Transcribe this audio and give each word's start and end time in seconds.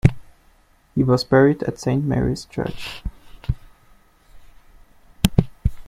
He 0.95 1.03
was 1.03 1.23
buried 1.23 1.61
at 1.61 1.77
Saint 1.77 2.03
Mary's 2.05 2.45
Church. 2.45 3.03